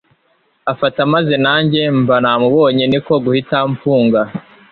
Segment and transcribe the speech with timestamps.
[0.71, 4.21] afata maze nanjye mba namubonye niko guhita mfunga